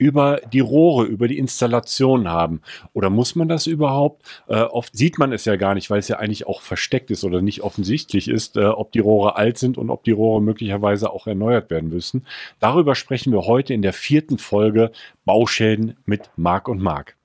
[0.00, 2.62] über die Rohre, über die Installation haben?
[2.94, 4.22] Oder muss man das überhaupt?
[4.48, 7.22] Äh, oft sieht man es ja gar nicht, weil es ja eigentlich auch versteckt ist
[7.22, 11.10] oder nicht offensichtlich ist, äh, ob die Rohre alt sind und ob die Rohre möglicherweise
[11.10, 12.26] auch erneuert werden müssen.
[12.60, 14.90] Darüber sprechen wir heute in der vierten Folge
[15.26, 17.16] Bauschäden mit Marc und Marc.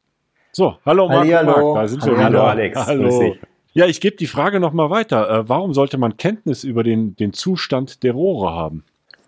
[0.51, 1.73] So, hallo Marc hallo.
[1.73, 2.25] Marc, da sind Hallo, wir wieder.
[2.25, 2.87] hallo, Alex.
[2.87, 3.35] Hallo.
[3.73, 5.29] Ja, ich gebe die Frage nochmal weiter.
[5.29, 8.83] Äh, warum sollte man Kenntnis über den, den Zustand der Rohre haben?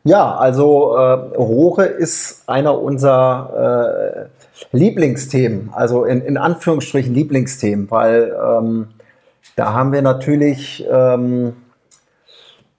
[0.07, 4.29] Ja, also äh, Rohre ist einer unserer
[4.71, 8.87] äh, Lieblingsthemen, also in, in Anführungsstrichen Lieblingsthemen, weil ähm,
[9.57, 11.57] da haben wir natürlich ähm,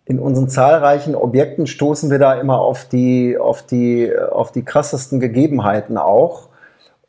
[0.07, 5.21] in unseren zahlreichen Objekten stoßen wir da immer auf die, auf die, auf die krassesten
[5.21, 6.49] Gegebenheiten auch.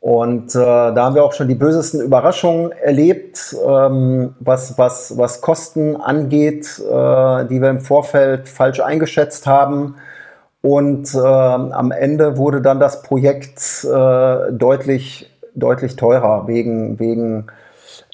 [0.00, 5.40] Und äh, da haben wir auch schon die bösesten Überraschungen erlebt, ähm, was, was, was
[5.40, 9.96] Kosten angeht, äh, die wir im Vorfeld falsch eingeschätzt haben.
[10.62, 17.46] Und ähm, am Ende wurde dann das Projekt äh, deutlich, deutlich teurer wegen, wegen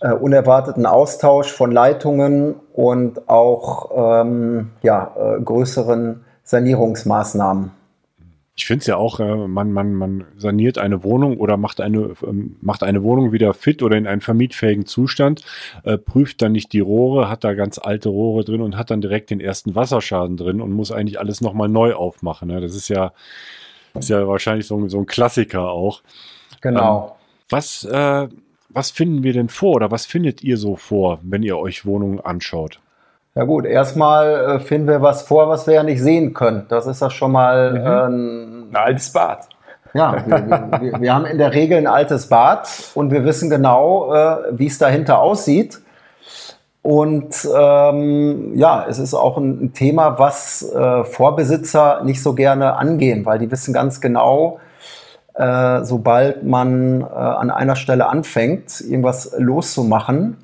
[0.01, 7.73] äh, unerwarteten Austausch von Leitungen und auch ähm, ja, äh, größeren Sanierungsmaßnahmen.
[8.59, 12.15] Ich finde es ja auch, äh, man, man, man saniert eine Wohnung oder macht eine,
[12.27, 15.43] ähm, macht eine Wohnung wieder fit oder in einen vermietfähigen Zustand,
[15.85, 19.03] äh, prüft dann nicht die Rohre, hat da ganz alte Rohre drin und hat dann
[19.03, 22.49] direkt den ersten Wasserschaden drin und muss eigentlich alles nochmal neu aufmachen.
[22.49, 22.63] Ne?
[22.63, 23.13] Das ist ja,
[23.99, 26.03] ist ja wahrscheinlich so, ein- so ein Klassiker auch.
[26.63, 27.17] Genau.
[27.51, 28.29] Was, äh,
[28.71, 32.21] was finden wir denn vor oder was findet ihr so vor, wenn ihr euch Wohnungen
[32.21, 32.81] anschaut?
[33.37, 36.65] Ja gut, erstmal äh, finden wir was vor, was wir ja nicht sehen können.
[36.71, 37.87] Das ist ja schon mal Mhm.
[37.87, 39.47] äh, ein altes Bad.
[39.93, 44.13] Ja, wir, wir, wir haben in der Regel ein altes Bad und wir wissen genau,
[44.15, 45.81] äh, wie es dahinter aussieht.
[46.81, 52.77] Und ähm, ja, es ist auch ein, ein Thema, was äh, Vorbesitzer nicht so gerne
[52.77, 54.61] angehen, weil die wissen ganz genau,
[55.35, 60.39] äh, sobald man äh, an einer Stelle anfängt, irgendwas loszumachen,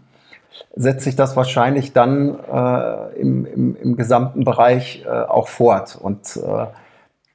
[0.74, 5.98] setzt sich das wahrscheinlich dann äh, im, im, im gesamten Bereich äh, auch fort.
[6.00, 6.66] Und äh,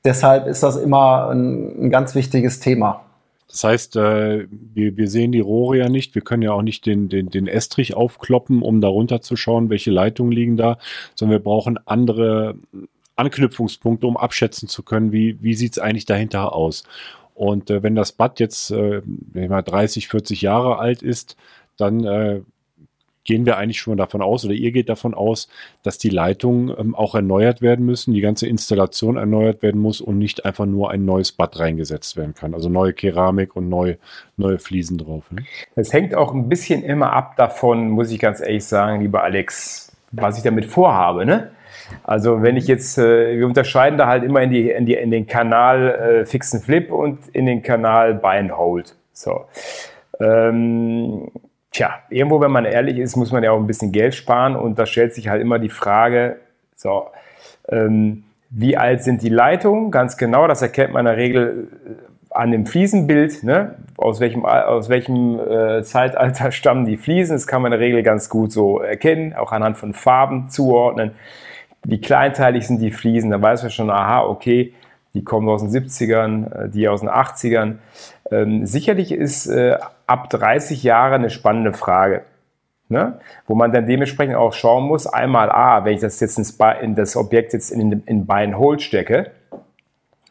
[0.04, 3.02] deshalb ist das immer ein, ein ganz wichtiges Thema.
[3.50, 6.16] Das heißt, äh, wir, wir sehen die Rohre ja nicht.
[6.16, 9.70] Wir können ja auch nicht den, den, den Estrich aufkloppen, um da runter zu schauen,
[9.70, 10.78] welche Leitungen liegen da,
[11.16, 12.56] sondern wir brauchen andere
[13.16, 16.84] Anknüpfungspunkte, um abschätzen zu können, wie, wie sieht es eigentlich dahinter aus.
[17.34, 21.38] Und äh, wenn das Bad jetzt äh, wenn ich mal 30, 40 Jahre alt ist,
[21.78, 22.42] dann äh,
[23.28, 25.48] gehen wir eigentlich schon davon aus, oder ihr geht davon aus,
[25.84, 30.18] dass die Leitungen ähm, auch erneuert werden müssen, die ganze Installation erneuert werden muss und
[30.18, 32.56] nicht einfach nur ein neues Bad reingesetzt werden kann.
[32.56, 33.98] Also neue Keramik und neue,
[34.38, 35.30] neue Fliesen drauf.
[35.30, 35.44] Ne?
[35.76, 39.92] Es hängt auch ein bisschen immer ab davon, muss ich ganz ehrlich sagen, lieber Alex,
[40.12, 41.26] was ich damit vorhabe.
[41.26, 41.52] Ne?
[42.04, 45.12] Also wenn ich jetzt, äh, wir unterscheiden da halt immer in, die, in, die, in
[45.12, 48.96] den Kanal äh, Fix and Flip und in den Kanal Buy and Hold.
[49.12, 49.46] So.
[50.20, 51.30] Ähm,
[51.72, 54.80] tja, irgendwo, wenn man ehrlich ist, muss man ja auch ein bisschen Geld sparen und
[54.80, 56.38] da stellt sich halt immer die Frage,
[56.76, 57.08] so,
[57.70, 59.92] ähm, wie alt sind die Leitungen?
[59.92, 63.76] Ganz genau, das erkennt man in der Regel äh, an dem Fliesenbild, ne?
[63.98, 67.36] aus welchem, aus welchem äh, Zeitalter stammen die Fliesen.
[67.36, 71.12] Das kann man in der Regel ganz gut so erkennen, auch anhand von Farben zuordnen.
[71.84, 73.32] Wie kleinteilig sind die Fliesen?
[73.32, 74.74] Da weiß man schon, aha, okay,
[75.18, 77.78] die kommen aus den 70ern, äh, die aus den 80ern.
[78.30, 82.22] Ähm, sicherlich ist äh, ab 30 Jahre eine spannende Frage.
[82.88, 83.20] Ne?
[83.48, 86.96] Wo man dann dementsprechend auch schauen muss, einmal A, wenn ich das jetzt ins in
[86.96, 89.32] das Objekt jetzt in, in Buy Hold stecke,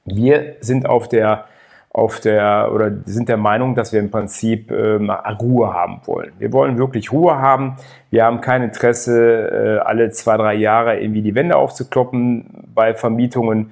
[0.04, 1.46] wir sind auf der,
[1.96, 6.30] auf der, oder sind der Meinung, dass wir im Prinzip ähm, Ruhe haben wollen.
[6.38, 7.76] Wir wollen wirklich Ruhe haben.
[8.10, 13.70] Wir haben kein Interesse, äh, alle zwei, drei Jahre irgendwie die Wände aufzukloppen bei Vermietungen.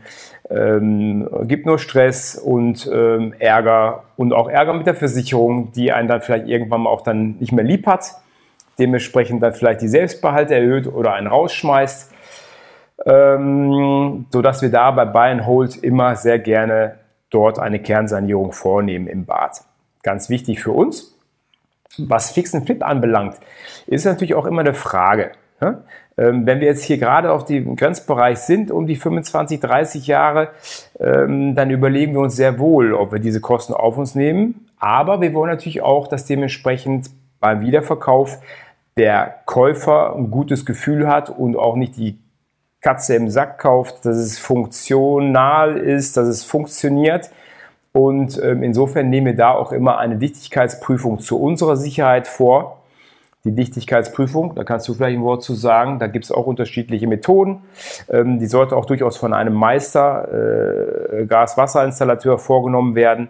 [0.48, 6.08] Ähm, gibt nur Stress und ähm, Ärger und auch Ärger mit der Versicherung, die einen
[6.08, 8.06] dann vielleicht irgendwann mal auch dann nicht mehr lieb hat.
[8.78, 12.10] Dementsprechend dann vielleicht die Selbstbehalte erhöht oder einen rausschmeißt
[13.04, 17.03] ähm, sodass wir da bei Buy and Hold immer sehr gerne
[17.34, 19.62] dort eine Kernsanierung vornehmen im Bad.
[20.02, 21.16] Ganz wichtig für uns.
[21.98, 23.36] Was Fix and Flip anbelangt,
[23.86, 25.32] ist natürlich auch immer eine Frage.
[26.16, 30.50] Ähm, wenn wir jetzt hier gerade auf dem Grenzbereich sind, um die 25, 30 Jahre,
[31.00, 34.68] ähm, dann überlegen wir uns sehr wohl, ob wir diese Kosten auf uns nehmen.
[34.78, 37.10] Aber wir wollen natürlich auch, dass dementsprechend
[37.40, 38.38] beim Wiederverkauf
[38.96, 42.18] der Käufer ein gutes Gefühl hat und auch nicht die
[42.84, 47.30] Katze im Sack kauft, dass es funktional ist, dass es funktioniert.
[47.92, 52.82] Und ähm, insofern nehmen wir da auch immer eine Dichtigkeitsprüfung zu unserer Sicherheit vor.
[53.44, 57.06] Die Dichtigkeitsprüfung, da kannst du vielleicht ein Wort zu sagen, da gibt es auch unterschiedliche
[57.06, 57.62] Methoden.
[58.10, 63.28] Ähm, die sollte auch durchaus von einem Meister, äh, Gas-Wasser-Installateur vorgenommen werden.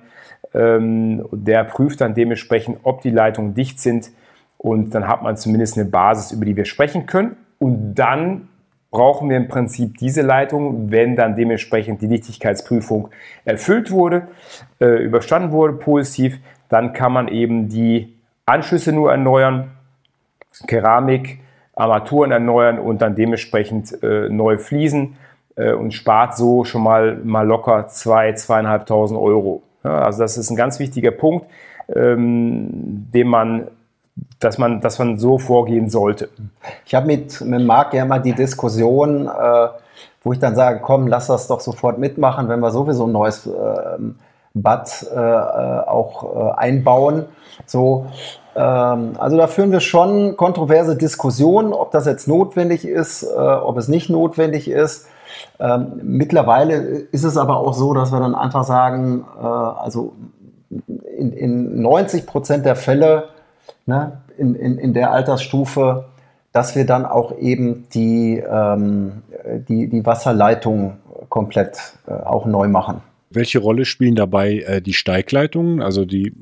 [0.52, 4.10] Ähm, der prüft dann dementsprechend, ob die Leitungen dicht sind.
[4.58, 7.36] Und dann hat man zumindest eine Basis, über die wir sprechen können.
[7.60, 8.48] Und dann
[8.94, 13.08] brauchen wir im Prinzip diese Leitung, wenn dann dementsprechend die Dichtigkeitsprüfung
[13.44, 14.28] erfüllt wurde,
[14.80, 16.38] äh, überstanden wurde positiv,
[16.68, 18.14] dann kann man eben die
[18.46, 19.72] Anschlüsse nur erneuern,
[20.68, 21.40] Keramik,
[21.74, 25.16] Armaturen erneuern und dann dementsprechend äh, neue Fliesen
[25.56, 29.64] äh, und spart so schon mal, mal locker zwei, zweieinhalbtausend Euro.
[29.82, 31.46] Ja, also das ist ein ganz wichtiger Punkt,
[31.92, 32.68] ähm,
[33.12, 33.66] den man
[34.38, 36.28] dass man, dass man so vorgehen sollte.
[36.86, 39.68] Ich habe mit, mit Marc ja immer die Diskussion, äh,
[40.22, 43.46] wo ich dann sage, komm, lass das doch sofort mitmachen, wenn wir sowieso ein neues
[43.46, 43.50] äh,
[44.54, 47.24] Bad äh, auch äh, einbauen.
[47.66, 48.06] So,
[48.54, 53.76] ähm, also da führen wir schon kontroverse Diskussionen, ob das jetzt notwendig ist, äh, ob
[53.76, 55.08] es nicht notwendig ist.
[55.58, 60.12] Ähm, mittlerweile ist es aber auch so, dass wir dann einfach sagen, äh, also
[61.16, 63.33] in, in 90 Prozent der Fälle
[63.86, 66.06] ne, in, in, in der Altersstufe,
[66.52, 69.22] dass wir dann auch eben die, ähm,
[69.68, 70.98] die, die Wasserleitung
[71.28, 73.00] komplett äh, auch neu machen.
[73.30, 75.82] Welche Rolle spielen dabei äh, die Steigleitungen?
[75.82, 76.32] Also die,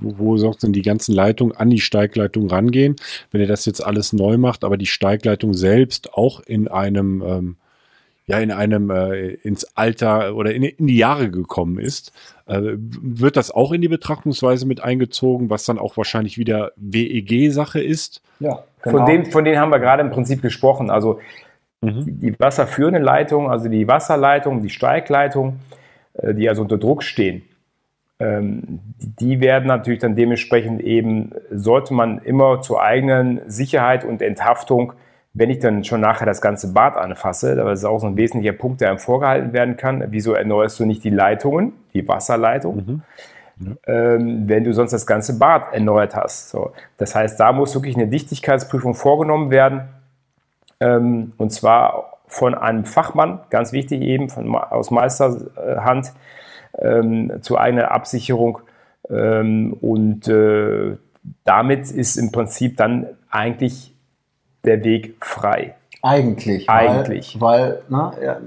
[0.00, 2.96] wo, sonst denn die ganzen Leitungen an die Steigleitung rangehen?
[3.30, 7.56] Wenn ihr das jetzt alles neu macht, aber die Steigleitung selbst auch in einem ähm,
[8.26, 12.12] ja in einem äh, ins Alter oder in, in die Jahre gekommen ist,
[12.46, 17.80] äh, wird das auch in die Betrachtungsweise mit eingezogen, was dann auch wahrscheinlich wieder WEG-Sache
[17.80, 18.22] ist?
[18.38, 18.98] Ja, genau.
[18.98, 20.90] von, denen, von denen haben wir gerade im Prinzip gesprochen.
[20.90, 21.20] Also
[21.80, 22.20] mhm.
[22.20, 25.60] die wasserführenden Leitungen, also die Wasserleitung, die Steigleitung,
[26.14, 27.42] äh, die also unter Druck stehen,
[28.20, 34.92] ähm, die werden natürlich dann dementsprechend eben, sollte man immer zur eigenen Sicherheit und Enthaftung
[35.32, 38.52] wenn ich dann schon nachher das ganze Bad anfasse, das ist auch so ein wesentlicher
[38.52, 43.02] Punkt, der einem vorgehalten werden kann, wieso erneuerst du nicht die Leitungen, die Wasserleitung, mhm.
[43.86, 46.48] Ähm, wenn du sonst das ganze Bad erneuert hast.
[46.48, 46.72] So.
[46.96, 49.82] Das heißt, da muss wirklich eine Dichtigkeitsprüfung vorgenommen werden.
[50.80, 56.14] Ähm, und zwar von einem Fachmann, ganz wichtig eben, von, aus Meisterhand,
[56.78, 58.60] ähm, zu einer Absicherung.
[59.10, 60.96] Ähm, und äh,
[61.44, 63.94] damit ist im Prinzip dann eigentlich
[64.64, 65.74] der Weg frei.
[66.02, 66.68] Eigentlich.
[66.68, 67.40] Eigentlich.
[67.40, 68.40] Weil, weil ne,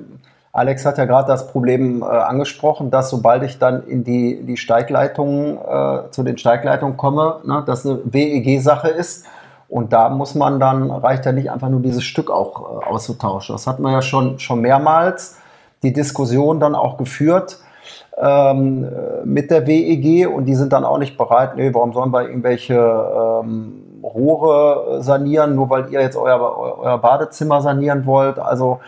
[0.56, 4.56] Alex hat ja gerade das Problem äh, angesprochen, dass sobald ich dann in die, die
[4.56, 9.26] Steigleitungen, äh, zu den Steigleitungen komme, ne, das eine WEG-Sache ist.
[9.68, 13.56] Und da muss man dann, reicht ja nicht einfach nur dieses Stück auch äh, auszutauschen.
[13.56, 15.40] Das hat man ja schon, schon mehrmals
[15.82, 17.60] die Diskussion dann auch geführt
[18.18, 18.88] ähm,
[19.26, 22.76] mit der WEG und die sind dann auch nicht bereit, nee, warum sollen wir irgendwelche
[22.76, 23.83] ähm,
[24.14, 28.40] Rohre sanieren, nur weil ihr jetzt euer, euer Badezimmer sanieren wollt.
[28.40, 28.80] Also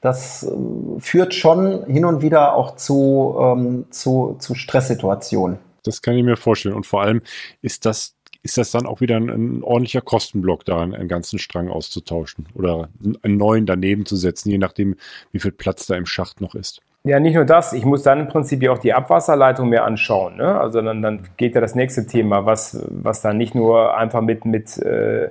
[0.00, 5.58] das äh, führt schon hin und wieder auch zu, ähm, zu, zu Stresssituationen.
[5.82, 6.74] Das kann ich mir vorstellen.
[6.74, 7.22] Und vor allem
[7.62, 11.70] ist das, ist das dann auch wieder ein, ein ordentlicher Kostenblock, da einen, ganzen Strang
[11.70, 12.88] auszutauschen oder
[13.22, 14.96] einen neuen daneben zu setzen, je nachdem,
[15.32, 16.82] wie viel Platz da im Schacht noch ist.
[17.06, 20.36] Ja, nicht nur das, ich muss dann im Prinzip ja auch die Abwasserleitung mir anschauen.
[20.38, 20.58] Ne?
[20.58, 24.46] Also dann, dann geht ja das nächste Thema, was, was dann nicht nur einfach mit,
[24.46, 25.28] mit äh,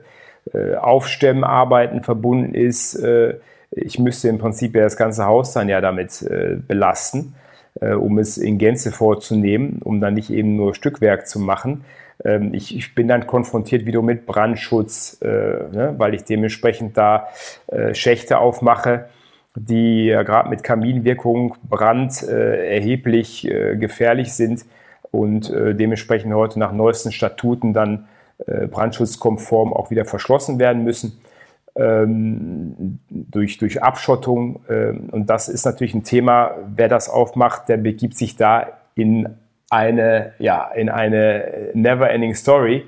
[0.54, 2.94] äh Aufstemmarbeiten verbunden ist.
[2.94, 3.40] Äh,
[3.72, 7.34] ich müsste im Prinzip ja das ganze Haus dann ja damit äh, belasten,
[7.82, 11.86] äh, um es in Gänze vorzunehmen, um dann nicht eben nur Stückwerk zu machen.
[12.24, 15.96] Ähm, ich, ich, bin dann konfrontiert wieder mit Brandschutz, äh, ne?
[15.98, 17.30] weil ich dementsprechend da
[17.94, 19.06] Schächte aufmache
[19.56, 24.66] die ja gerade mit Kaminwirkung, Brand äh, erheblich äh, gefährlich sind
[25.12, 28.08] und äh, dementsprechend heute nach neuesten Statuten dann
[28.48, 31.20] äh, brandschutzkonform auch wieder verschlossen werden müssen
[31.76, 34.62] ähm, durch, durch Abschottung.
[34.70, 39.30] Ähm, und das ist natürlich ein Thema, wer das aufmacht, der begibt sich da in
[39.74, 42.86] eine, ja, in eine never-ending Story.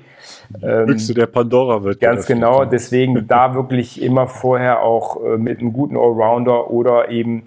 [0.62, 2.00] Ähm, Büchse der Pandora wird.
[2.00, 7.44] Ganz genau, deswegen da wirklich immer vorher auch äh, mit einem guten Allrounder oder eben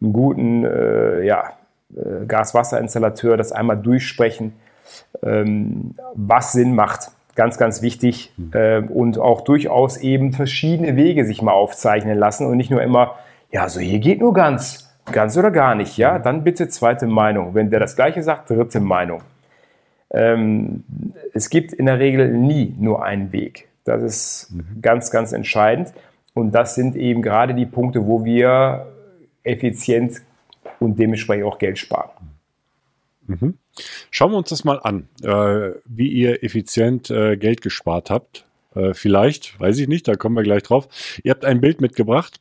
[0.00, 1.52] einem guten äh, ja,
[1.94, 4.52] äh, Gas-Wasser-Installateur das einmal durchsprechen,
[5.22, 7.10] ähm, was Sinn macht.
[7.34, 8.50] Ganz, ganz wichtig mhm.
[8.52, 13.14] äh, und auch durchaus eben verschiedene Wege sich mal aufzeichnen lassen und nicht nur immer,
[13.50, 16.18] ja, so hier geht nur ganz Ganz oder gar nicht, ja?
[16.18, 17.54] Dann bitte zweite Meinung.
[17.54, 19.22] Wenn der das Gleiche sagt, dritte Meinung.
[20.10, 20.84] Ähm,
[21.32, 23.68] es gibt in der Regel nie nur einen Weg.
[23.84, 24.80] Das ist mhm.
[24.80, 25.92] ganz, ganz entscheidend.
[26.34, 28.86] Und das sind eben gerade die Punkte, wo wir
[29.42, 30.22] effizient
[30.78, 32.10] und dementsprechend auch Geld sparen.
[33.26, 33.58] Mhm.
[34.10, 38.44] Schauen wir uns das mal an, äh, wie ihr effizient äh, Geld gespart habt.
[38.74, 40.88] Äh, vielleicht, weiß ich nicht, da kommen wir gleich drauf.
[41.22, 42.40] Ihr habt ein Bild mitgebracht,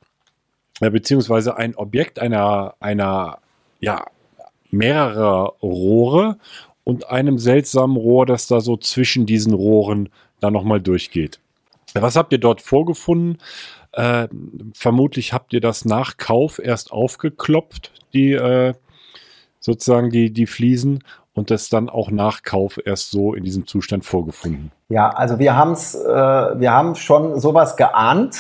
[0.82, 3.38] äh, beziehungsweise ein Objekt einer, einer,
[3.80, 4.06] ja,
[4.72, 6.38] mehrerer Rohre
[6.84, 10.10] und einem seltsamen Rohr, das da so zwischen diesen Rohren
[10.40, 11.40] da nochmal durchgeht.
[11.94, 13.38] Was habt ihr dort vorgefunden?
[13.92, 14.28] Äh,
[14.74, 18.74] vermutlich habt ihr das nach Kauf erst aufgeklopft, die äh,
[19.60, 24.06] sozusagen die, die Fliesen und das dann auch nach Kauf erst so in diesem Zustand
[24.06, 24.72] vorgefunden.
[24.90, 28.38] Ja, also wir haben es, äh, wir haben schon sowas geahnt.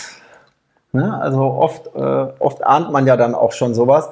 [0.93, 1.17] Ne?
[1.21, 4.10] Also oft, äh, oft ahnt man ja dann auch schon sowas,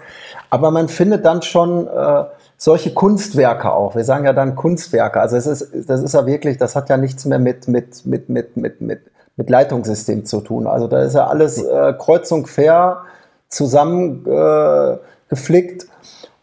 [0.50, 2.24] aber man findet dann schon äh,
[2.56, 3.96] solche Kunstwerke auch.
[3.96, 5.20] Wir sagen ja dann Kunstwerke.
[5.20, 8.30] Also es ist, das ist ja wirklich, das hat ja nichts mehr mit mit mit
[8.30, 9.02] mit mit mit
[9.36, 10.68] mit Leitungssystem zu tun.
[10.68, 13.04] Also da ist ja alles äh, kreuz und quer
[13.48, 15.84] zusammengeflickt.
[15.84, 15.88] Äh,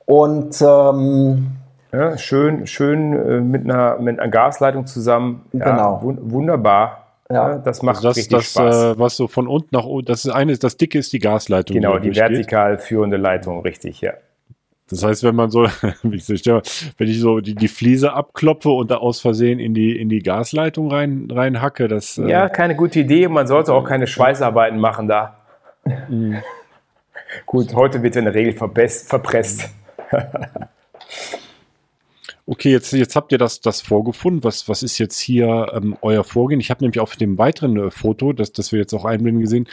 [0.06, 1.48] und ähm,
[1.92, 5.44] ja, schön, schön äh, mit, einer, mit einer Gasleitung zusammen.
[5.52, 6.02] Ja, genau.
[6.02, 7.05] Wun wunderbar.
[7.30, 7.58] Ja.
[7.58, 8.96] das macht also das, richtig das, Spaß.
[8.96, 11.74] Äh, was so von unten nach oben, das ist eine, das dicke ist die Gasleitung.
[11.74, 14.12] Genau, die, die vertikal führende Leitung, richtig, ja.
[14.88, 15.64] Das heißt, wenn man so,
[16.02, 16.12] wenn
[17.08, 20.90] ich so die, die Fliese abklopfe und da aus Versehen in die, in die Gasleitung
[20.90, 22.18] rein, rein hacke, das.
[22.18, 23.26] Äh, ja, keine gute Idee.
[23.28, 25.38] Man sollte auch keine Schweißarbeiten machen da.
[26.08, 26.38] Mhm.
[27.44, 29.70] Gut, heute wird in der Regel verpresst.
[32.46, 34.44] okay, jetzt, jetzt habt ihr das, das vorgefunden.
[34.44, 36.60] Was, was ist jetzt hier ähm, euer Vorgehen?
[36.60, 39.68] Ich habe nämlich auf dem weiteren äh, Foto, das, das wir jetzt auch einblenden gesehen,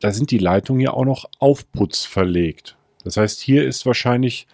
[0.00, 2.76] da sind die Leitungen ja auch noch auf Putz verlegt.
[3.04, 4.46] Das heißt, hier ist wahrscheinlich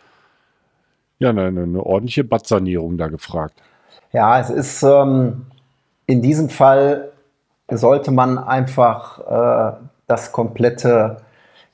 [1.19, 3.61] ja eine, eine ordentliche Badsanierung da gefragt.
[4.13, 5.47] Ja, es ist ähm,
[6.07, 7.13] in diesem Fall
[7.71, 9.19] sollte man einfach
[9.75, 11.19] äh, das komplette,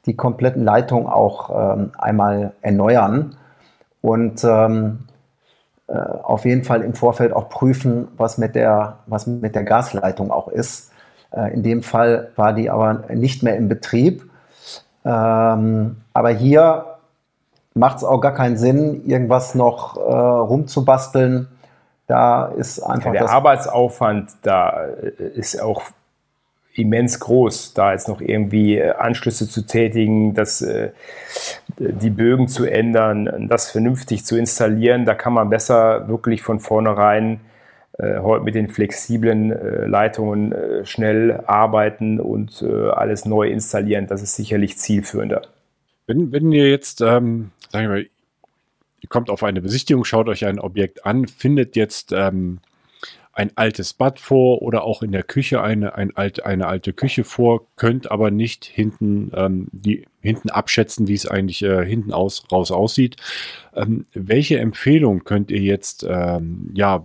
[0.06, 3.36] die kompletten Leitungen auch ähm, einmal erneuern
[4.02, 5.04] und ähm,
[5.86, 10.30] äh, auf jeden Fall im Vorfeld auch prüfen, was mit der, was mit der Gasleitung
[10.30, 10.90] auch ist.
[11.30, 14.24] Äh, in dem Fall war die aber nicht mehr im Betrieb.
[15.04, 16.86] Ähm, aber hier
[17.74, 21.48] macht es auch gar keinen Sinn, irgendwas noch äh, rumzubasteln.
[22.06, 23.12] Da ist einfach.
[23.12, 25.82] Ja, der Arbeitsaufwand da äh, ist auch
[26.72, 30.64] immens groß, da jetzt noch irgendwie Anschlüsse zu tätigen, das,
[31.78, 35.04] die Bögen zu ändern, das vernünftig zu installieren.
[35.04, 37.40] Da kann man besser wirklich von vornherein
[37.98, 44.06] äh, heute mit den flexiblen äh, Leitungen äh, schnell arbeiten und alles neu installieren.
[44.06, 45.42] Das ist sicherlich zielführender.
[46.06, 50.58] Wenn, wenn ihr jetzt, ähm, sagen wir ihr kommt auf eine Besichtigung, schaut euch ein
[50.58, 52.58] Objekt an, findet jetzt ähm,
[53.34, 57.24] ein altes Bad vor oder auch in der Küche eine, ein alt, eine alte Küche
[57.24, 62.44] vor, könnt aber nicht hinten, ähm, die, hinten abschätzen, wie es eigentlich äh, hinten aus,
[62.50, 63.16] raus aussieht.
[63.74, 67.04] Ähm, welche Empfehlung könnt ihr jetzt ähm, ja,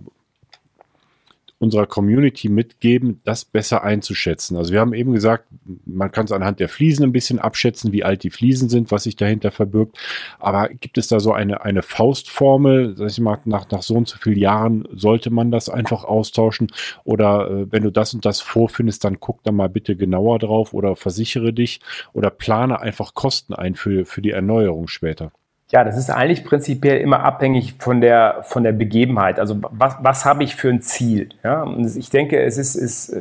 [1.60, 4.56] unserer Community mitgeben, das besser einzuschätzen.
[4.56, 5.44] Also wir haben eben gesagt,
[5.84, 9.02] man kann es anhand der Fliesen ein bisschen abschätzen, wie alt die Fliesen sind, was
[9.02, 9.98] sich dahinter verbirgt.
[10.38, 14.08] Aber gibt es da so eine, eine Faustformel, sag ich mal, nach, nach so und
[14.08, 16.72] so vielen Jahren sollte man das einfach austauschen?
[17.04, 20.72] Oder äh, wenn du das und das vorfindest, dann guck da mal bitte genauer drauf
[20.72, 21.80] oder versichere dich
[22.14, 25.30] oder plane einfach Kosten ein für, für die Erneuerung später.
[25.70, 29.38] Ja, das ist eigentlich prinzipiell immer abhängig von der, von der Begebenheit.
[29.38, 31.28] Also was, was habe ich für ein Ziel?
[31.44, 33.16] Ja, und ich denke, es ist, ist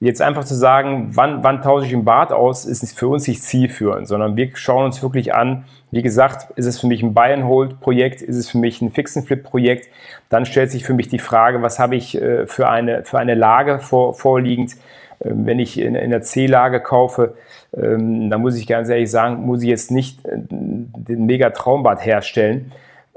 [0.00, 3.42] jetzt einfach zu sagen, wann, wann tausche ich ein Bad aus, ist für uns nicht
[3.42, 8.22] zielführend, sondern wir schauen uns wirklich an, wie gesagt, ist es für mich ein Buy-and-Hold-Projekt,
[8.22, 9.88] ist es für mich ein Fix-and-Flip-Projekt,
[10.30, 13.34] dann stellt sich für mich die Frage, was habe ich äh, für eine, für eine
[13.34, 14.76] Lage vor, vorliegend,
[15.22, 17.34] ähm, wenn ich in, in der C-Lage kaufe,
[17.76, 22.04] ähm, da muss ich ganz ehrlich sagen, muss ich jetzt nicht äh, den mega Traumbad
[22.04, 22.72] herstellen.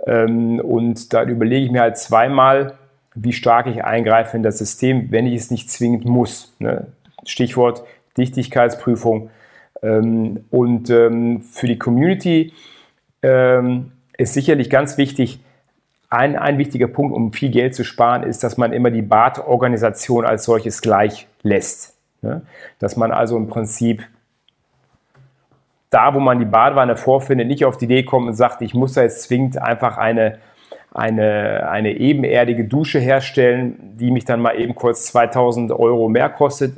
[0.06, 2.74] Ähm, und da überlege ich mir halt zweimal,
[3.16, 6.54] wie stark ich eingreife in das System, wenn ich es nicht zwingend muss.
[6.60, 6.88] Ne?
[7.26, 7.84] Stichwort
[8.18, 9.30] Dichtigkeitsprüfung.
[9.82, 12.54] Ähm, und ähm, für die Community
[13.22, 15.40] ähm, ist sicherlich ganz wichtig,
[16.10, 20.26] ein, ein wichtiger Punkt, um viel Geld zu sparen, ist, dass man immer die Badorganisation
[20.26, 21.96] als solches gleich lässt.
[22.22, 22.44] Ne?
[22.78, 24.04] Dass man also im Prinzip
[25.94, 28.94] da, wo man die Badewanne vorfindet, nicht auf die Idee kommt und sagt, ich muss
[28.94, 30.40] da jetzt zwingend einfach eine,
[30.94, 36.78] eine, eine ebenerdige Dusche herstellen, die mich dann mal eben kurz 2000 Euro mehr kostet,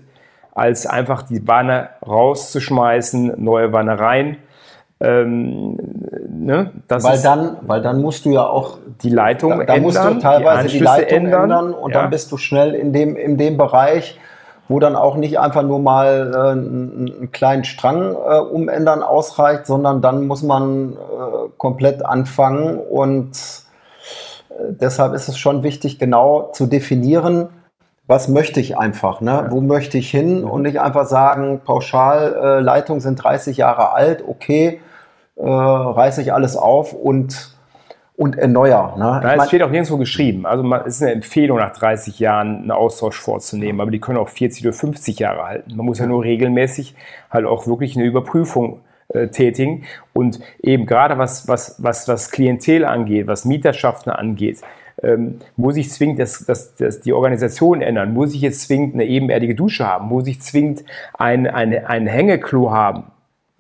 [0.54, 4.38] als einfach die Wanne rauszuschmeißen, neue Wanne rein.
[5.02, 5.78] Ähm,
[6.30, 6.72] ne?
[6.88, 10.20] weil, dann, weil dann musst du ja auch die Leitung da, da ändern, musst du
[10.20, 12.02] teilweise die, die Leitung ändern, ändern und ja.
[12.02, 14.18] dann bist du schnell in dem, in dem Bereich,
[14.68, 20.02] wo dann auch nicht einfach nur mal äh, einen kleinen Strang äh, umändern ausreicht, sondern
[20.02, 23.32] dann muss man äh, komplett anfangen und
[24.50, 27.50] äh, deshalb ist es schon wichtig, genau zu definieren,
[28.08, 29.32] was möchte ich einfach, ne?
[29.32, 29.52] Ja.
[29.52, 34.24] wo möchte ich hin und nicht einfach sagen, pauschal, äh, Leitungen sind 30 Jahre alt,
[34.28, 34.80] okay,
[35.36, 37.55] äh, reiße ich alles auf und
[38.18, 38.96] und erneuer.
[38.98, 39.20] Ne?
[39.22, 40.46] Da es steht auch nirgendwo geschrieben.
[40.46, 44.30] Also es ist eine Empfehlung, nach 30 Jahren einen Austausch vorzunehmen, aber die können auch
[44.30, 45.76] 40 oder 50 Jahre halten.
[45.76, 46.96] Man muss ja nur regelmäßig
[47.30, 48.80] halt auch wirklich eine Überprüfung
[49.10, 49.84] äh, tätigen.
[50.14, 54.62] Und eben gerade was, was, was, was Klientel angeht, was Mieterschaften angeht,
[55.04, 58.14] ähm, muss ich zwingend das, das, das, die Organisation ändern?
[58.14, 60.08] Muss ich jetzt zwingend eine ebenerdige Dusche haben?
[60.08, 63.12] Muss ich zwingend ein, ein, ein Hängeklo haben?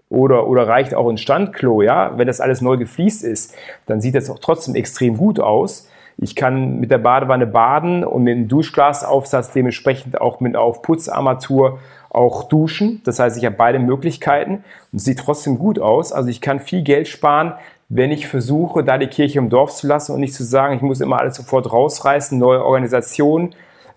[0.10, 4.16] Oder, oder reicht auch ein Standklo, ja, wenn das alles neu gefliest ist, dann sieht
[4.16, 5.90] das auch trotzdem extrem gut aus.
[6.18, 11.80] Ich kann mit der Badewanne baden und mit einem Duschglasaufsatz dementsprechend auch mit auf Putzarmatur
[12.10, 13.02] auch duschen.
[13.04, 16.14] Das heißt, ich habe beide Möglichkeiten und es sieht trotzdem gut aus.
[16.14, 17.54] Also ich kann viel Geld sparen,
[17.90, 20.82] wenn ich versuche, da die Kirche im Dorf zu lassen und nicht zu sagen, ich
[20.82, 23.54] muss immer alles sofort rausreißen, neue Organisation,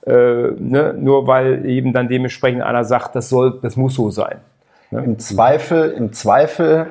[0.07, 4.41] äh, ne, nur weil eben dann dementsprechend einer sagt, das soll, das muss so sein.
[4.91, 5.03] Ne?
[5.05, 6.89] Im Zweifel, im Zweifel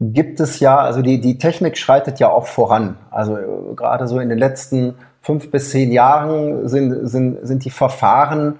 [0.00, 2.96] gibt es ja, also die, die Technik schreitet ja auch voran.
[3.10, 7.70] Also äh, gerade so in den letzten fünf bis zehn Jahren sind, sind, sind die
[7.70, 8.58] Verfahren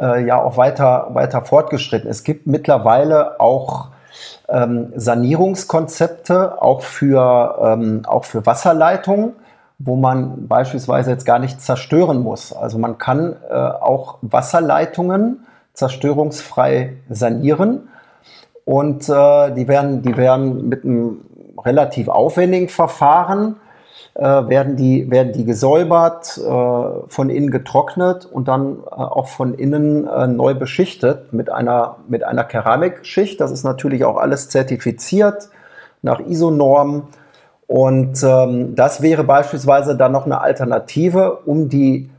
[0.00, 2.08] äh, ja auch weiter, weiter fortgeschritten.
[2.08, 3.88] Es gibt mittlerweile auch
[4.48, 9.32] ähm, Sanierungskonzepte, auch für, ähm, auch für Wasserleitungen,
[9.78, 12.52] wo man beispielsweise jetzt gar nicht zerstören muss.
[12.52, 15.46] Also man kann äh, auch Wasserleitungen
[15.78, 17.88] zerstörungsfrei sanieren.
[18.64, 21.20] Und äh, die, werden, die werden mit einem
[21.64, 23.56] relativ aufwendigen Verfahren,
[24.14, 26.42] äh, werden, die, werden die gesäubert, äh,
[27.06, 32.24] von innen getrocknet und dann äh, auch von innen äh, neu beschichtet mit einer, mit
[32.24, 33.40] einer Keramikschicht.
[33.40, 35.48] Das ist natürlich auch alles zertifiziert
[36.02, 37.04] nach ISO-Normen.
[37.68, 42.10] Und ähm, das wäre beispielsweise dann noch eine Alternative, um die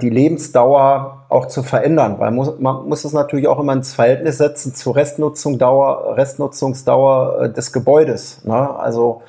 [0.00, 4.38] die Lebensdauer auch zu verändern, weil muss, man muss es natürlich auch immer ins Verhältnis
[4.38, 8.44] setzen zur Restnutzung Dauer, Restnutzungsdauer äh, des Gebäudes.
[8.44, 8.54] Ne?
[8.54, 9.22] Also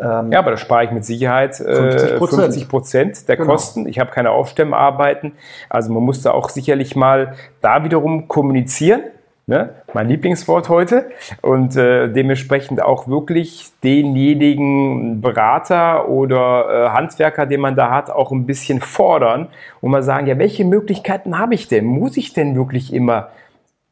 [0.00, 3.52] ähm, ja, aber da spare ich mit Sicherheit 50 Prozent, Prozent der genau.
[3.52, 3.86] Kosten.
[3.88, 5.32] Ich habe keine Aufstemmarbeiten.
[5.68, 9.02] Also man muss da auch sicherlich mal da wiederum kommunizieren
[9.48, 9.70] ne?
[9.94, 11.10] mein Lieblingswort heute,
[11.42, 18.30] und äh, dementsprechend auch wirklich denjenigen Berater oder äh, Handwerker, den man da hat, auch
[18.30, 19.48] ein bisschen fordern
[19.80, 21.86] und mal sagen, ja, welche Möglichkeiten habe ich denn?
[21.86, 23.30] Muss ich denn wirklich immer,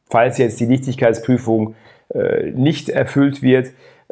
[0.09, 1.75] falls jetzt die Nichtigkeitsprüfung
[2.13, 3.71] äh, nicht erfüllt wird,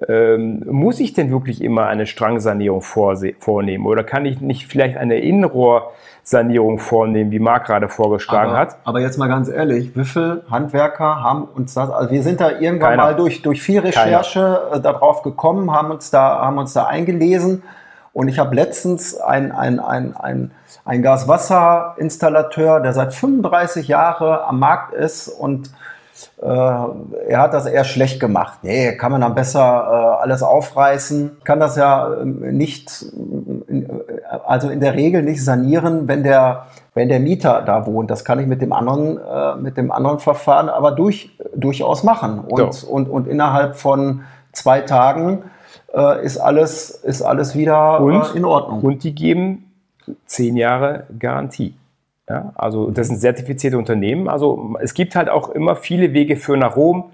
[0.10, 5.20] ähm, muss ich denn wirklich immer eine Strangsanierung vornehmen oder kann ich nicht vielleicht eine
[5.20, 8.78] Innenrohrsanierung vornehmen, wie Marc gerade vorgeschlagen aber, hat?
[8.84, 12.52] Aber jetzt mal ganz ehrlich, wie viele Handwerker haben uns das, also wir sind da
[12.52, 13.04] irgendwann Keiner.
[13.04, 14.64] mal durch, durch viel Recherche.
[14.74, 17.64] Äh, darauf gekommen, haben uns da, haben uns da eingelesen
[18.12, 20.52] und ich habe letztens ein, ein, ein, ein,
[20.84, 25.70] ein Gaswasserinstallateur, der seit 35 Jahren am Markt ist und
[26.42, 28.60] äh, er hat das eher schlecht gemacht.
[28.62, 31.38] Nee, kann man dann besser äh, alles aufreißen.
[31.44, 33.06] Kann das ja ähm, nicht,
[34.46, 38.10] also in der Regel nicht sanieren, wenn der, wenn der Mieter da wohnt.
[38.12, 42.40] Das kann ich mit dem anderen, äh, mit dem anderen Verfahren aber durch, durchaus machen.
[42.40, 42.88] Und, so.
[42.88, 45.44] und, und innerhalb von zwei Tagen
[46.24, 48.82] ist alles, ist alles wieder und, in Ordnung.
[48.82, 49.72] Und die geben
[50.26, 51.74] zehn Jahre Garantie.
[52.28, 54.28] Ja, also das sind zertifizierte Unternehmen.
[54.28, 57.12] Also es gibt halt auch immer viele Wege für nach Rom.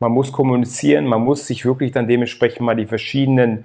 [0.00, 3.64] Man muss kommunizieren, man muss sich wirklich dann dementsprechend mal die verschiedenen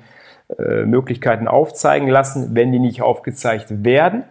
[0.60, 4.24] äh, Möglichkeiten aufzeigen lassen, wenn die nicht aufgezeigt werden,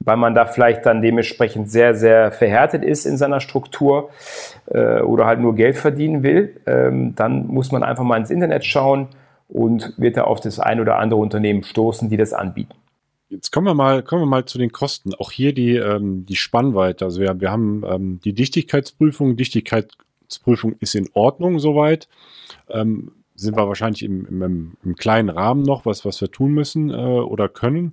[0.00, 4.08] weil man da vielleicht dann dementsprechend sehr, sehr verhärtet ist in seiner Struktur
[4.70, 8.64] äh, oder halt nur Geld verdienen will, ähm, dann muss man einfach mal ins Internet
[8.64, 9.08] schauen
[9.48, 12.74] und wird da auf das ein oder andere Unternehmen stoßen, die das anbieten.
[13.30, 15.14] Jetzt kommen wir mal, kommen wir mal zu den Kosten.
[15.14, 17.04] Auch hier die, ähm, die Spannweite.
[17.04, 19.36] Also wir, wir haben ähm, die Dichtigkeitsprüfung.
[19.36, 22.08] Dichtigkeitsprüfung ist in Ordnung soweit.
[22.68, 26.90] Ähm, sind wir wahrscheinlich im, im, im, kleinen Rahmen noch, was, was wir tun müssen
[26.90, 27.92] äh, oder können.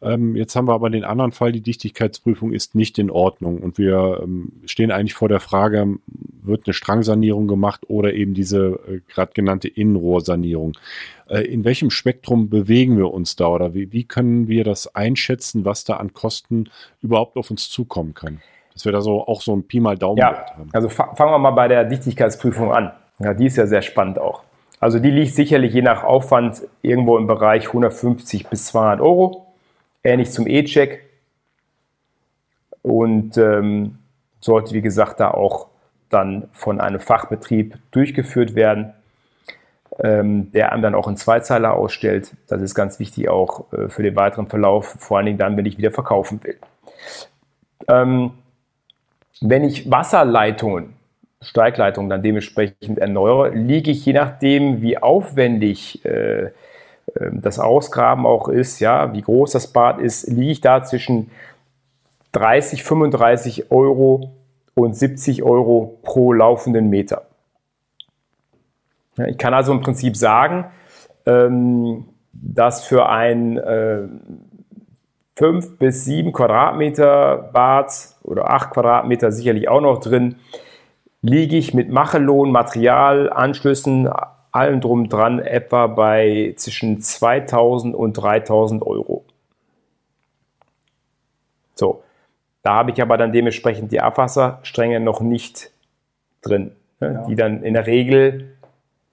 [0.00, 3.78] Ähm, jetzt haben wir aber den anderen Fall, die Dichtigkeitsprüfung ist nicht in Ordnung und
[3.78, 5.98] wir ähm, stehen eigentlich vor der Frage,
[6.46, 10.76] wird eine Strangsanierung gemacht oder eben diese äh, gerade genannte Innenrohrsanierung.
[11.28, 15.64] Äh, in welchem Spektrum bewegen wir uns da oder wie, wie können wir das einschätzen,
[15.64, 16.70] was da an Kosten
[17.02, 18.40] überhaupt auf uns zukommen kann?
[18.72, 20.68] Dass wir da so auch so ein Pi mal Daumen ja, haben.
[20.72, 22.92] Also fangen wir mal bei der Dichtigkeitsprüfung an.
[23.18, 24.42] Ja, die ist ja sehr spannend auch.
[24.78, 29.54] Also die liegt sicherlich je nach Aufwand irgendwo im Bereich 150 bis 200 Euro.
[30.04, 31.02] Ähnlich zum E-Check.
[32.82, 33.98] Und ähm,
[34.40, 35.68] sollte, wie gesagt, da auch
[36.10, 38.92] dann von einem Fachbetrieb durchgeführt werden,
[39.98, 42.32] ähm, der einem dann auch einen Zweizeiler ausstellt.
[42.48, 45.66] Das ist ganz wichtig auch äh, für den weiteren Verlauf, vor allen Dingen dann, wenn
[45.66, 46.58] ich wieder verkaufen will.
[47.88, 48.32] Ähm,
[49.40, 50.94] wenn ich Wasserleitungen,
[51.40, 56.50] Steigleitungen dann dementsprechend erneuere, liege ich je nachdem, wie aufwendig äh,
[57.20, 61.30] ähm, das Ausgraben auch ist, ja, wie groß das Bad ist, liege ich da zwischen
[62.32, 64.32] 30, 35 Euro
[64.76, 67.26] und 70 Euro pro laufenden Meter.
[69.26, 70.66] Ich kann also im Prinzip sagen,
[71.24, 74.02] ähm, dass für ein äh,
[75.36, 77.90] 5 bis 7 Quadratmeter Bad
[78.22, 80.36] oder 8 Quadratmeter sicherlich auch noch drin,
[81.22, 84.10] liege ich mit Machelohn, Material, Anschlüssen,
[84.52, 89.24] allem drum dran etwa bei zwischen 2000 und 3000 Euro.
[91.74, 92.02] So,
[92.66, 95.70] da habe ich aber dann dementsprechend die Abwasserstränge noch nicht
[96.42, 97.26] drin, ne, ja.
[97.28, 98.56] die dann in der Regel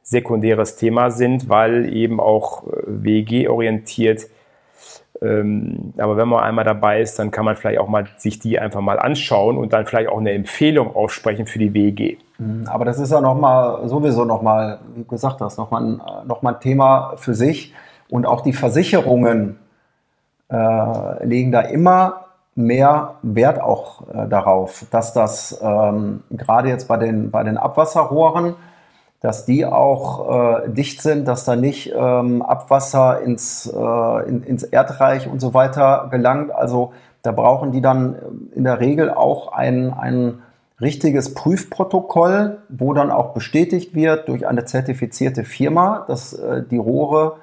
[0.02, 4.24] sekundäres Thema sind, weil eben auch äh, WG-orientiert.
[5.22, 8.60] Ähm, aber wenn man einmal dabei ist, dann kann man vielleicht auch mal sich die
[8.60, 12.18] einfach mal anschauen und dann vielleicht auch eine Empfehlung aussprechen für die WG.
[12.40, 15.70] Mhm, aber das ist ja noch mal sowieso noch mal, wie du gesagt hast, noch
[15.70, 17.76] mal, noch mal ein Thema für sich.
[18.10, 19.60] Und auch die Versicherungen
[20.50, 22.23] äh, legen da immer
[22.56, 28.56] mehr Wert auch äh, darauf, dass das ähm, gerade jetzt bei den, bei den Abwasserrohren,
[29.22, 34.64] dass die auch äh, dicht sind, dass da nicht ähm, Abwasser ins, äh, in, ins
[34.64, 36.52] Erdreich und so weiter gelangt.
[36.54, 38.18] Also da brauchen die dann
[38.54, 40.40] in der Regel auch ein, ein
[40.82, 47.38] richtiges Prüfprotokoll, wo dann auch bestätigt wird durch eine zertifizierte Firma, dass äh, die Rohre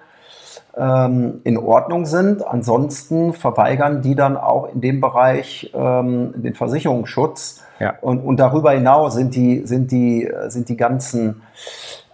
[0.76, 2.46] ähm, in Ordnung sind.
[2.46, 7.62] Ansonsten verweigern die dann auch in dem Bereich ähm, den Versicherungsschutz.
[7.78, 7.94] Ja.
[8.00, 11.42] Und, und darüber hinaus sind die, sind die, sind die ganzen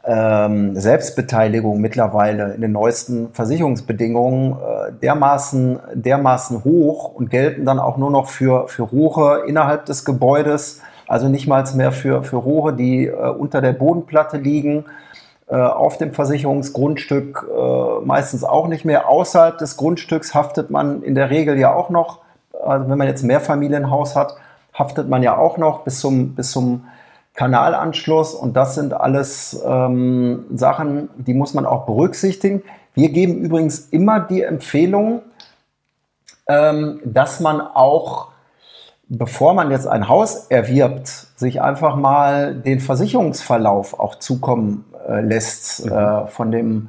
[0.06, 7.96] ähm, Selbstbeteiligung mittlerweile in den neuesten Versicherungsbedingungen äh, dermaßen, dermaßen hoch und gelten dann auch
[7.96, 12.72] nur noch für, für Rohre innerhalb des Gebäudes, also nicht mal mehr für, für Rohre,
[12.74, 14.84] die äh, unter der Bodenplatte liegen,
[15.54, 19.08] auf dem Versicherungsgrundstück äh, meistens auch nicht mehr.
[19.08, 22.18] Außerhalb des Grundstücks haftet man in der Regel ja auch noch,
[22.64, 24.34] also wenn man jetzt Mehrfamilienhaus hat,
[24.74, 26.86] haftet man ja auch noch bis zum, bis zum
[27.34, 32.62] Kanalanschluss und das sind alles ähm, Sachen, die muss man auch berücksichtigen.
[32.94, 35.22] Wir geben übrigens immer die Empfehlung,
[36.48, 38.28] ähm, dass man auch
[39.08, 45.86] bevor man jetzt ein Haus erwirbt, sich einfach mal den Versicherungsverlauf auch zukommen äh, lässt
[45.86, 45.92] mhm.
[45.92, 46.88] äh, von dem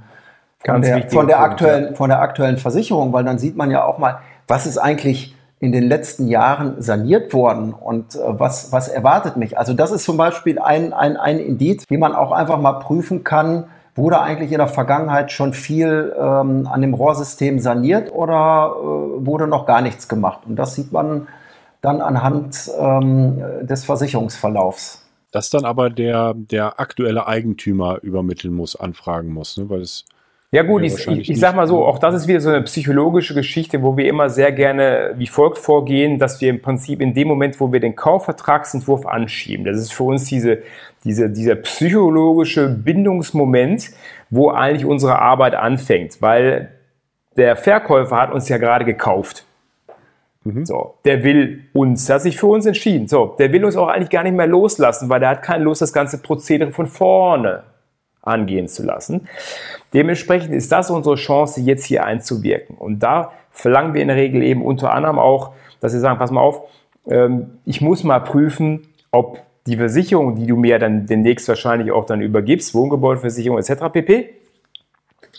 [0.65, 3.99] von der, von der aktuellen von der aktuellen Versicherung, weil dann sieht man ja auch
[3.99, 9.37] mal, was ist eigentlich in den letzten Jahren saniert worden und äh, was, was erwartet
[9.37, 9.57] mich?
[9.57, 13.23] Also das ist zum Beispiel ein, ein, ein Indiz, wie man auch einfach mal prüfen
[13.23, 19.25] kann, wurde eigentlich in der Vergangenheit schon viel ähm, an dem Rohrsystem saniert oder äh,
[19.25, 20.41] wurde noch gar nichts gemacht?
[20.45, 21.27] Und das sieht man
[21.81, 25.06] dann anhand ähm, des Versicherungsverlaufs.
[25.31, 29.69] Das dann aber der, der aktuelle Eigentümer übermitteln muss, anfragen muss, ne?
[29.69, 30.05] weil es
[30.49, 33.33] ja gut, ich, ich, ich sag mal so, auch das ist wieder so eine psychologische
[33.33, 37.27] Geschichte, wo wir immer sehr gerne wie folgt vorgehen, dass wir im Prinzip in dem
[37.27, 40.59] Moment, wo wir den Kaufvertragsentwurf anschieben, das ist für uns diese,
[41.03, 43.91] diese, dieser psychologische Bindungsmoment,
[44.29, 46.71] wo eigentlich unsere Arbeit anfängt, weil
[47.35, 49.45] der Verkäufer hat uns ja gerade gekauft.
[50.47, 50.65] Mhm.
[50.65, 53.07] So, der will uns, der hat sich für uns entschieden.
[53.07, 55.81] So, der will uns auch eigentlich gar nicht mehr loslassen, weil der hat keine Lust,
[55.81, 57.63] das ganze Prozedere von vorne
[58.21, 59.27] angehen zu lassen.
[59.93, 62.77] Dementsprechend ist das unsere Chance, jetzt hier einzuwirken.
[62.77, 66.31] Und da verlangen wir in der Regel eben unter anderem auch, dass wir sagen, pass
[66.31, 66.61] mal auf,
[67.07, 72.05] ähm, ich muss mal prüfen, ob die Versicherung, die du mir dann demnächst wahrscheinlich auch
[72.05, 73.91] dann übergibst, Wohngebäudeversicherung etc.
[73.91, 74.29] pp,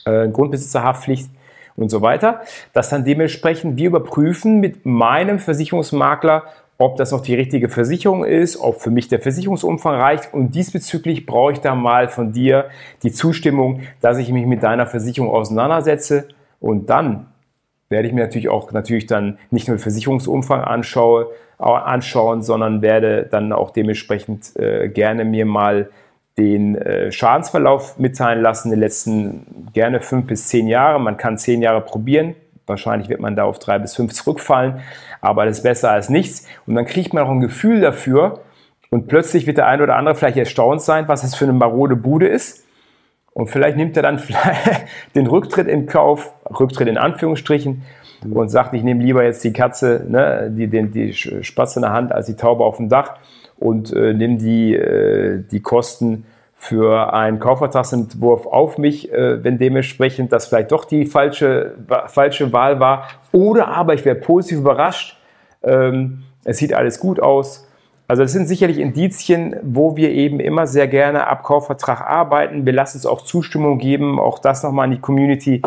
[0.04, 1.30] äh, Grundbesitzerhaftpflicht,
[1.78, 2.40] und so weiter,
[2.72, 6.44] dass dann dementsprechend wir überprüfen mit meinem Versicherungsmakler,
[6.76, 10.32] ob das noch die richtige Versicherung ist, ob für mich der Versicherungsumfang reicht.
[10.32, 12.66] Und diesbezüglich brauche ich da mal von dir
[13.02, 16.28] die Zustimmung, dass ich mich mit deiner Versicherung auseinandersetze.
[16.60, 17.26] Und dann
[17.88, 23.26] werde ich mir natürlich auch natürlich dann nicht nur den Versicherungsumfang anschaue, anschauen, sondern werde
[23.28, 25.90] dann auch dementsprechend äh, gerne mir mal
[26.38, 31.01] den äh, Schadensverlauf mitteilen lassen, die letzten gerne fünf bis zehn Jahre.
[31.01, 32.37] Man kann zehn Jahre probieren.
[32.66, 34.81] Wahrscheinlich wird man da auf drei bis fünf zurückfallen,
[35.20, 36.46] aber das ist besser als nichts.
[36.66, 38.40] Und dann kriegt man auch ein Gefühl dafür
[38.90, 41.96] und plötzlich wird der eine oder andere vielleicht erstaunt sein, was das für eine marode
[41.96, 42.66] Bude ist.
[43.33, 44.20] Und vielleicht nimmt er dann
[45.14, 47.83] den Rücktritt in Kauf, Rücktritt in Anführungsstrichen,
[48.29, 51.92] und sagt, ich nehme lieber jetzt die Katze, ne, die, den, die Spatz in der
[51.92, 53.14] Hand, als die Taube auf dem Dach
[53.58, 60.32] und äh, nehme die, äh, die Kosten für einen Kaufvertragsentwurf auf mich, äh, wenn dementsprechend
[60.32, 61.74] das vielleicht doch die falsche,
[62.08, 63.08] falsche Wahl war.
[63.32, 65.16] Oder aber ich werde positiv überrascht.
[65.62, 67.68] Ähm, es sieht alles gut aus.
[68.08, 72.64] Also das sind sicherlich Indizien, wo wir eben immer sehr gerne ab Kaufvertrag arbeiten.
[72.64, 75.62] Wir lassen es auch Zustimmung geben, auch das nochmal in die Community,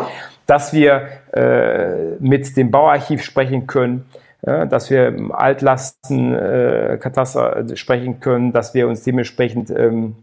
[0.46, 4.06] dass wir äh, mit dem Bauarchiv sprechen können,
[4.44, 10.16] ja, dass wir Altlastenkataster äh, sprechen können, dass wir uns dementsprechend ähm,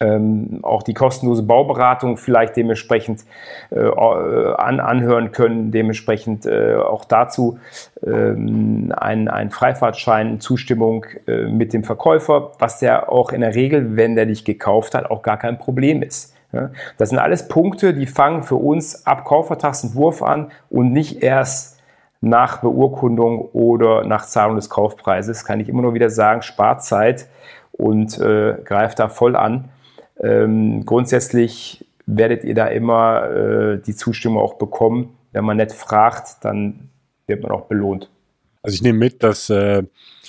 [0.00, 3.24] ähm, auch die kostenlose Bauberatung vielleicht dementsprechend
[3.70, 7.58] äh, an, anhören können, dementsprechend äh, auch dazu
[8.04, 13.96] ähm, ein, ein Freifahrtschein, Zustimmung äh, mit dem Verkäufer, was der auch in der Regel,
[13.96, 16.34] wenn der dich gekauft hat, auch gar kein Problem ist.
[16.52, 16.70] Ja?
[16.98, 21.75] Das sind alles Punkte, die fangen für uns ab Kaufvertragsentwurf an und nicht erst
[22.28, 27.28] nach Beurkundung oder nach Zahlung des Kaufpreises, kann ich immer nur wieder sagen, spart Zeit
[27.72, 29.68] und äh, greift da voll an.
[30.20, 35.16] Ähm, grundsätzlich werdet ihr da immer äh, die Zustimmung auch bekommen.
[35.32, 36.88] Wenn man nicht fragt, dann
[37.26, 38.10] wird man auch belohnt.
[38.62, 39.84] Also ich nehme mit, das äh,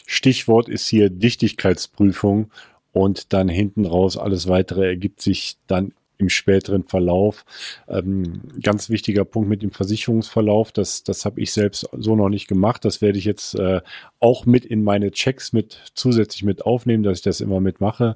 [0.05, 2.51] Stichwort ist hier Dichtigkeitsprüfung
[2.91, 7.45] und dann hinten raus alles weitere ergibt sich dann im späteren Verlauf.
[7.87, 12.47] Ähm, ganz wichtiger Punkt mit dem Versicherungsverlauf, das, das habe ich selbst so noch nicht
[12.47, 12.85] gemacht.
[12.85, 13.81] Das werde ich jetzt äh,
[14.19, 18.15] auch mit in meine Checks mit zusätzlich mit aufnehmen, dass ich das immer mitmache.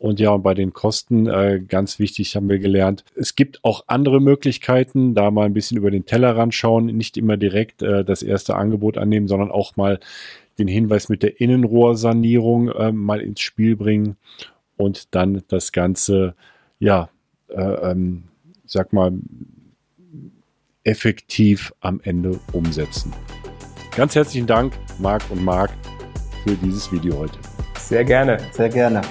[0.00, 3.84] Und ja, und bei den Kosten, äh, ganz wichtig, haben wir gelernt, es gibt auch
[3.86, 8.22] andere Möglichkeiten, da mal ein bisschen über den Tellerrand schauen, nicht immer direkt äh, das
[8.22, 10.00] erste Angebot annehmen, sondern auch mal
[10.58, 14.16] den Hinweis mit der Innenrohrsanierung äh, mal ins Spiel bringen
[14.78, 16.34] und dann das Ganze,
[16.78, 17.10] ja,
[17.56, 18.24] äh, ähm,
[18.66, 19.12] sag mal,
[20.84, 23.12] effektiv am Ende umsetzen.
[23.94, 25.70] Ganz herzlichen Dank, Marc und Marc,
[26.44, 27.38] für dieses Video heute.
[27.78, 28.38] Sehr gerne.
[28.52, 29.02] Sehr gerne.